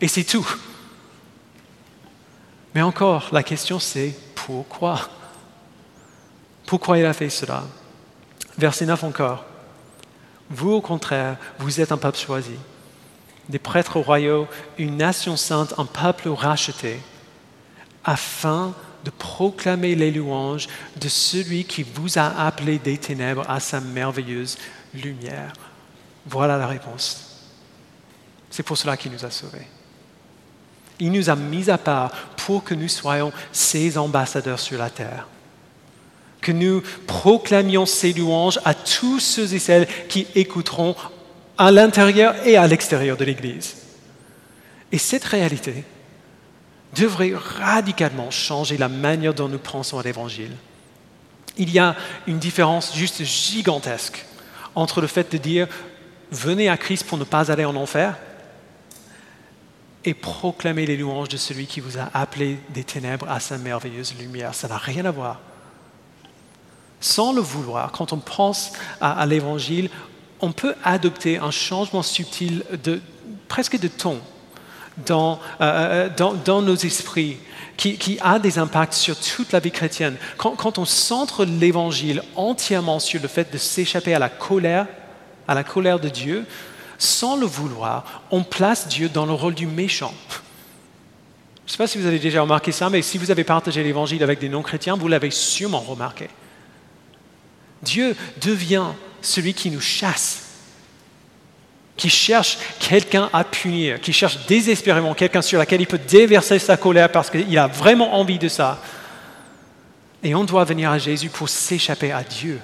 [0.00, 0.48] Et c'est tout.
[2.74, 4.98] Mais encore, la question c'est pourquoi?
[6.66, 7.62] Pourquoi il a fait cela?
[8.58, 9.44] Verset 9 encore.
[10.50, 12.56] Vous, au contraire, vous êtes un peuple choisi
[13.48, 14.46] des prêtres royaux,
[14.78, 17.00] une nation sainte, un peuple racheté,
[18.04, 18.74] afin
[19.04, 20.68] de proclamer les louanges
[21.00, 24.58] de celui qui vous a appelé des ténèbres à sa merveilleuse
[24.94, 25.52] lumière.
[26.26, 27.32] Voilà la réponse.
[28.50, 29.66] C'est pour cela qu'il nous a sauvés.
[31.00, 35.26] Il nous a mis à part pour que nous soyons ses ambassadeurs sur la terre.
[36.40, 40.94] Que nous proclamions ses louanges à tous ceux et celles qui écouteront
[41.58, 43.76] à l'intérieur et à l'extérieur de l'Église.
[44.90, 45.84] Et cette réalité
[46.94, 50.52] devrait radicalement changer la manière dont nous pensons à l'Évangile.
[51.56, 54.24] Il y a une différence juste gigantesque
[54.74, 55.68] entre le fait de dire
[56.30, 58.16] venez à Christ pour ne pas aller en enfer
[60.04, 64.14] et proclamer les louanges de celui qui vous a appelé des ténèbres à sa merveilleuse
[64.18, 64.54] lumière.
[64.54, 65.40] Ça n'a rien à voir.
[67.00, 69.90] Sans le vouloir, quand on pense à, l'Évangile,
[70.42, 73.00] on peut adopter un changement subtil de
[73.48, 74.20] presque de ton
[75.06, 77.38] dans, euh, euh, nos esprits
[77.76, 80.16] qui, a des impacts sur toute la vie chrétienne.
[80.36, 84.86] Quand, on centre l'évangile entièrement sur le fait de s'échapper à la colère,
[85.48, 86.44] à la colère de Dieu,
[86.98, 90.14] sans le vouloir, on place Dieu dans le rôle du méchant.
[91.66, 93.82] Je ne sais pas si vous avez déjà remarqué ça, mais si vous avez partagé
[93.82, 96.28] l'évangile avec des non-chrétiens, vous l'avez sûrement remarqué.
[97.82, 98.86] Dieu devient
[99.22, 100.42] celui qui nous chasse,
[101.96, 106.76] qui cherche quelqu'un à punir, qui cherche désespérément quelqu'un sur lequel il peut déverser sa
[106.76, 108.82] colère parce qu'il a vraiment envie de ça.
[110.22, 112.60] Et on doit venir à Jésus pour s'échapper à Dieu.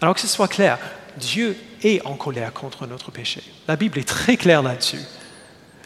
[0.00, 0.78] Alors que ce soit clair,
[1.16, 3.42] Dieu est en colère contre notre péché.
[3.66, 5.00] La Bible est très claire là-dessus.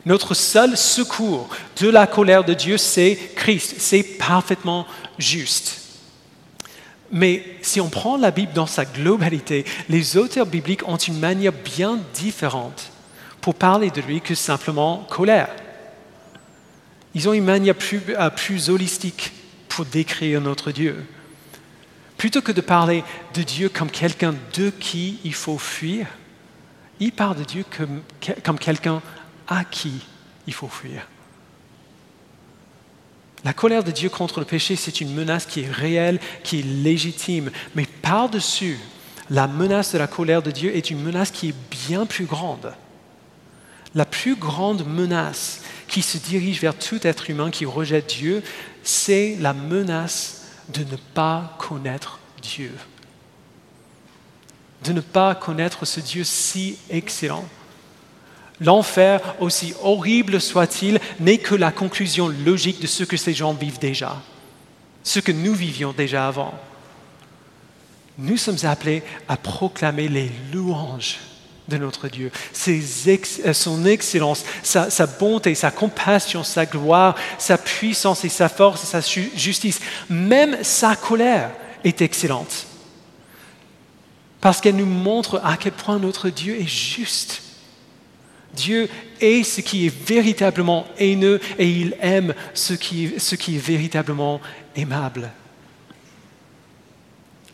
[0.05, 1.49] Notre seul secours
[1.81, 3.77] de la colère de Dieu, c'est Christ.
[3.79, 4.87] C'est parfaitement
[5.19, 5.82] juste.
[7.13, 11.53] Mais si on prend la Bible dans sa globalité, les auteurs bibliques ont une manière
[11.53, 12.91] bien différente
[13.43, 15.51] pour parler de lui que simplement colère.
[17.15, 19.33] Ils ont une manière plus, euh, holistique
[19.69, 21.05] pour décrire notre Dieu.
[22.17, 26.07] Plutôt que de parler de Dieu comme quelqu'un de qui il faut fuir,
[26.99, 27.65] ils parlent de Dieu
[28.43, 29.03] comme quelqu'un
[29.49, 29.93] à qui
[30.47, 31.07] il faut fuir.
[33.45, 36.63] La colère de Dieu contre le péché, c'est une menace qui est réelle, qui est
[36.63, 37.51] légitime.
[37.75, 38.79] Mais par-dessus,
[39.31, 41.55] la menace de la colère de Dieu est une menace qui est
[41.89, 42.73] bien plus grande.
[43.95, 48.43] La plus grande menace qui se dirige vers tout être humain qui rejette Dieu,
[48.83, 52.73] c'est la menace de ne pas connaître Dieu.
[54.85, 57.45] De ne pas connaître ce Dieu si excellent
[58.65, 63.81] L'enfer, aussi horrible soit-il, n'est que la conclusion logique de ce que ces gens vivent
[63.81, 64.21] déjà,
[65.03, 66.55] ce que nous vivions déjà avant.
[68.19, 71.19] Nous sommes appelés à proclamer les louanges
[71.69, 72.31] de notre Dieu,
[72.69, 78.85] euh, son excellence, sa, sa, bonté, sa compassion, sa gloire, sa puissance et sa force
[78.85, 79.81] et sa justice.
[80.11, 81.51] Même sa colère
[81.85, 82.67] est excellente.
[84.41, 87.42] Parce qu'elle nous montre à quel point notre Dieu est juste
[88.55, 88.89] Dieu
[89.21, 94.41] est ce qui est véritablement haineux et il aime ce qui, est véritablement
[94.77, 95.31] aimable.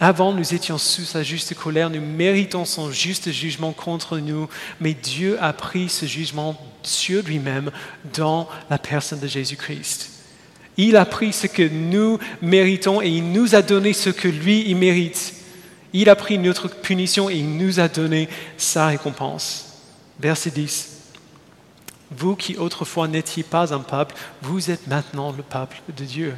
[0.00, 4.48] Avant, nous étions sous sa juste colère, nous méritons son juste jugement contre nous,
[4.80, 7.72] mais Dieu a pris ce jugement sur lui-même
[8.14, 10.10] dans la personne de Jésus-Christ.
[10.76, 14.64] Il a pris ce que nous méritons et il nous a donné ce que lui,
[14.68, 15.34] il mérite.
[15.92, 19.67] Il a pris notre punition et il nous a donné sa récompense.
[20.18, 20.98] Verset 10.
[22.10, 26.36] Vous qui autrefois n'étiez pas un peuple, vous êtes maintenant le peuple de Dieu.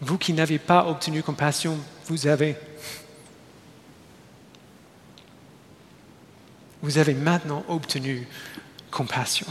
[0.00, 2.56] Vous qui n'avez pas obtenu compassion, vous avez.
[6.80, 8.26] Vous avez maintenant obtenu
[8.90, 9.46] compassion.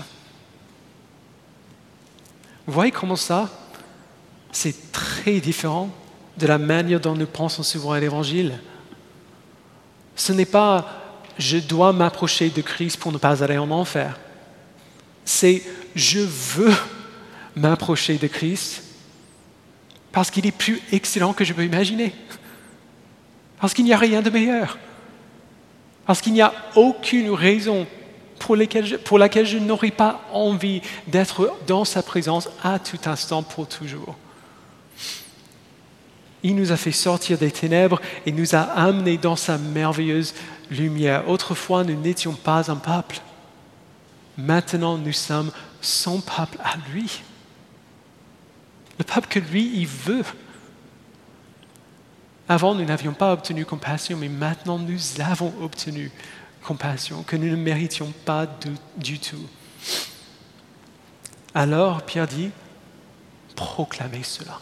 [2.65, 3.49] Vous voyez comment ça,
[4.51, 5.89] c'est très différent
[6.38, 8.59] de la manière dont nous pensons souvent à l'Évangile.
[10.15, 11.07] Ce n'est pas
[11.39, 14.17] je dois m'approcher de Christ pour ne pas aller en enfer
[15.27, 15.61] c'est
[15.93, 16.73] je veux
[17.55, 18.81] m'approcher de Christ
[20.11, 22.13] parce qu'il est plus excellent que je peux imaginer.
[23.59, 24.79] Parce qu'il n'y a rien de meilleur.
[26.05, 27.85] Parce qu'il n'y a aucune raison
[28.39, 34.15] pour, laquelle je n'aurais pas envie d'être dans sa présence à tout instant pour toujours.
[36.41, 40.33] Il nous a fait sortir des ténèbres et nous a amenés dans sa merveilleuse
[40.70, 41.30] lumière.
[41.30, 43.20] Autrefois, nous n'étions pas un peuple.
[44.38, 45.51] Maintenant, nous sommes
[45.82, 47.22] son peuple à lui.
[48.97, 50.24] Le peuple que lui, il veut.
[52.49, 56.11] Avant, nous n'avions pas obtenu compassion, mais maintenant, nous avons obtenu
[56.63, 59.47] compassion que nous ne méritions pas du, du tout.
[61.53, 62.51] Alors, Pierre dit,
[63.55, 64.59] proclamez cela.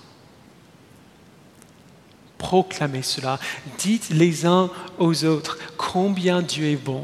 [2.37, 3.39] Proclamez cela.
[3.77, 7.03] Dites les uns aux autres combien Dieu est bon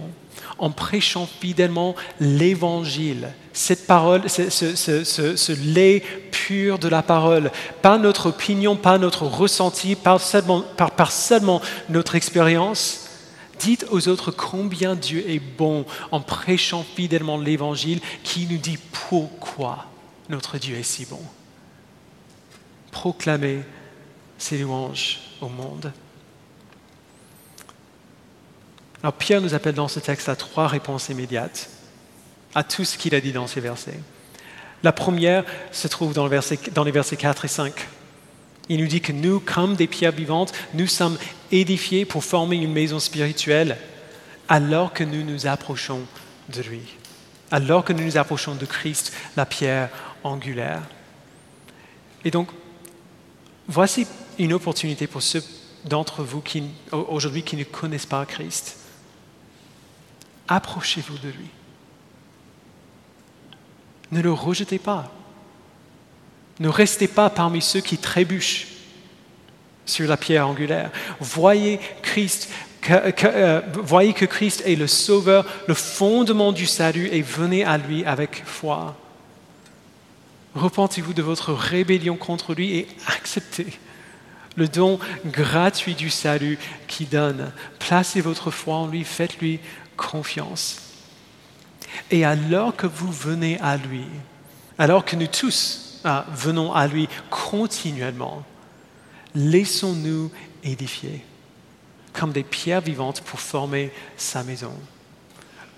[0.62, 7.52] en prêchant fidèlement l'évangile, cette parole, ce, lait pur de la parole,
[7.82, 10.64] pas notre opinion, pas notre ressenti, pas seulement,
[11.10, 13.08] seulement notre expérience.
[13.60, 18.78] Dites aux autres combien Dieu est bon en prêchant fidèlement l'évangile qui nous dit
[19.10, 19.86] pourquoi
[20.30, 21.22] notre Dieu est si bon.
[22.92, 23.62] Proclamez
[24.42, 25.92] ses louanges au monde.
[29.04, 31.70] Alors Pierre nous appelle dans ce texte à trois réponses immédiates
[32.54, 34.00] à tout ce qu'il a dit dans ces versets.
[34.84, 36.28] La première se trouve dans,
[36.74, 37.88] dans les versets 4 et 5.
[38.70, 41.18] Il nous dit que nous, comme des pierres vivantes, nous sommes
[41.52, 43.78] édifiés pour former une maison spirituelle
[44.50, 46.02] alors que nous nous approchons
[46.50, 46.82] de lui,
[47.52, 49.89] alors que nous nous approchons de Christ, la pierre
[50.24, 50.82] angulaire.
[52.26, 52.50] Et donc,
[53.68, 54.08] voici
[54.40, 55.44] une opportunité pour ceux
[55.86, 58.78] d'entre vous qui, aujourd'hui qui ne connaissent pas Christ
[60.48, 61.48] approchez-vous de lui.
[64.12, 65.10] Ne le rejetez pas.
[66.60, 68.68] Ne restez pas parmi ceux qui trébuchent
[69.86, 70.92] sur la pierre angulaire.
[71.20, 72.50] Voyez Christ
[72.90, 78.04] euh, voyez que Christ est le sauveur, le fondement du salut et venez à lui
[78.06, 78.98] avec foi.
[80.56, 83.68] Repentez-vous de votre rébellion contre lui et acceptez
[84.56, 87.52] le don gratuit du salut qui donne.
[87.80, 89.60] Placez votre foi en lui, faites-lui
[89.97, 90.78] confiance.
[92.10, 94.06] Et alors que vous venez à lui,
[94.78, 98.43] alors que nous tous ah, venons à lui continuellement,
[99.36, 100.32] laissons-nous
[100.64, 101.24] édifier
[102.14, 104.74] comme des pierres vivantes pour former sa maison.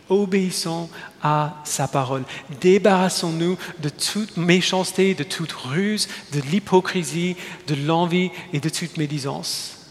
[0.09, 0.89] Obéissons
[1.21, 2.23] à sa parole.
[2.61, 7.35] Débarrassons-nous de toute méchanceté, de toute ruse, de l'hypocrisie,
[7.67, 9.83] de l'envie et de toute médisance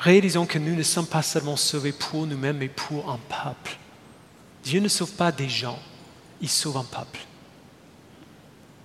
[0.00, 3.76] réalisons que nous ne sommes pas seulement sauvés pour nous-mêmes, mais pour un peuple.
[4.64, 5.78] Dieu ne sauve pas des gens,
[6.40, 7.20] il sauve un peuple.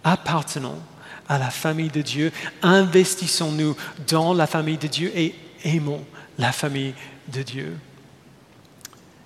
[0.04, 0.80] Appartenons
[1.28, 3.76] à la famille de Dieu, investissons-nous
[4.08, 6.06] dans la famille de Dieu et aimons
[6.38, 6.94] la famille
[7.30, 7.78] de Dieu.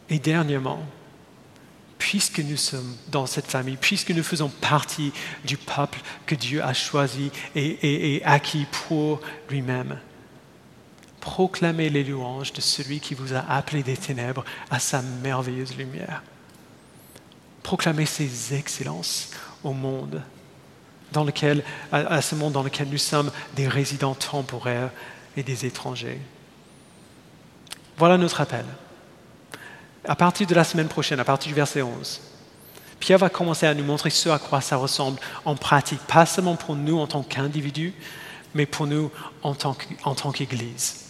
[0.09, 0.83] Et dernièrement,
[1.97, 5.11] puisque nous sommes dans cette famille, puisque nous faisons partie
[5.45, 9.99] du peuple que Dieu a choisi et, et acquis pour lui-même,
[11.19, 16.23] proclamez les louanges de celui qui vous a appelé des ténèbres à sa merveilleuse lumière.
[17.63, 19.31] Proclamez ses excellences
[19.63, 20.23] au monde,
[21.11, 24.91] dans lequel, à, ce monde dans lequel nous sommes des résidents temporaires
[25.35, 26.19] et des étrangers.
[27.97, 28.65] Voilà notre appel.
[30.05, 32.21] À partir de la semaine prochaine, à partir du verset 11,
[32.99, 36.55] Pierre va commencer à nous montrer ce à quoi ça ressemble en pratique, pas seulement
[36.55, 37.93] pour nous en tant qu'individus,
[38.53, 41.05] mais pour nous en tant qu'Église.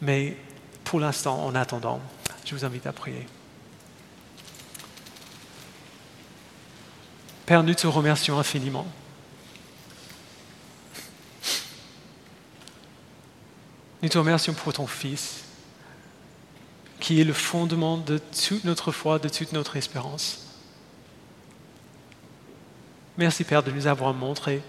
[0.00, 0.36] Mais
[0.84, 2.00] pour l'instant, en attendant,
[2.44, 3.26] je vous invite à prier.
[7.46, 8.86] Père, nous te remercions infiniment.
[14.02, 15.41] Nous te remercions pour ton Fils,
[17.02, 20.46] qui est le fondement de toute notre foi, de toute notre espérance.
[23.18, 24.62] Merci Père de nous avoir montré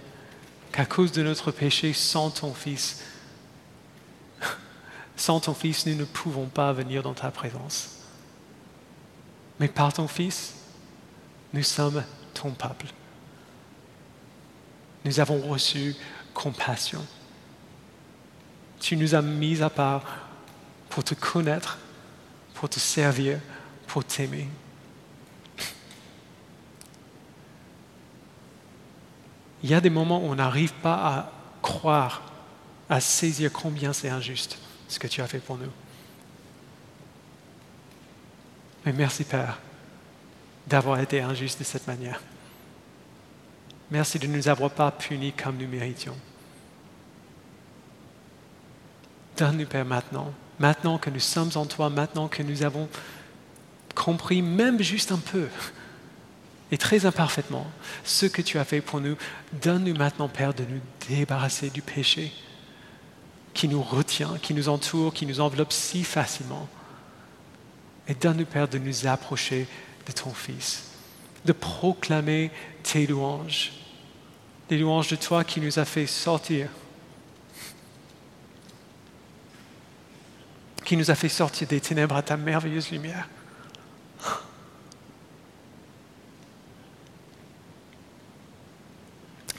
[0.71, 3.03] qu'à cause de notre péché, sans ton Fils,
[5.15, 7.99] sans ton Fils, nous ne pouvons pas venir dans ta présence.
[9.59, 10.55] Mais par ton Fils,
[11.53, 12.03] nous sommes
[12.33, 12.87] ton peuple.
[15.05, 15.95] Nous avons reçu
[16.33, 17.05] compassion.
[18.79, 20.03] Tu nous as mis à part
[20.89, 21.77] pour te connaître,
[22.63, 23.41] pour te servir,
[23.87, 24.47] pour t'aimer.
[29.61, 32.21] Il y a des moments où on n'arrive pas à croire,
[32.87, 34.57] à saisir combien c'est injuste
[34.87, 35.71] ce que tu as fait pour nous.
[38.85, 39.59] Mais merci Père
[40.65, 42.21] d'avoir été injuste de cette manière.
[43.91, 46.15] Merci de ne nous avoir pas punis comme nous méritions.
[49.35, 52.87] Donne-nous, Père, maintenant, maintenant que nous sommes en toi, maintenant que nous avons
[53.95, 55.47] compris, même juste un peu,
[56.71, 57.67] et très imparfaitement,
[58.03, 59.15] ce que tu as fait pour nous,
[59.61, 62.31] donne-nous maintenant, Père, de nous débarrasser du péché
[63.53, 66.67] qui nous retient, qui nous entoure, qui nous enveloppe si facilement.
[68.07, 69.67] Et donne-nous, Père, de nous approcher
[70.07, 70.91] de ton Fils,
[71.45, 72.49] de proclamer
[72.81, 73.73] tes louanges,
[74.69, 76.69] les louanges de toi qui nous a fait sortir,
[80.83, 83.27] qui nous a fait sortir des ténèbres à ta merveilleuse lumière.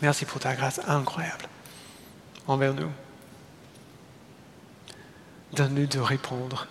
[0.03, 1.47] Merci pour ta grâce incroyable
[2.47, 2.91] envers nous.
[5.55, 6.67] Donne-nous de répondre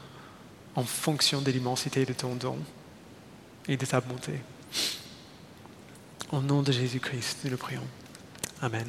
[0.75, 2.59] en fonction de l'immensité de ton don
[3.67, 4.41] et de ta bonté.
[6.31, 7.87] Au nom de Jésus-Christ, nous le prions.
[8.61, 8.87] Amen.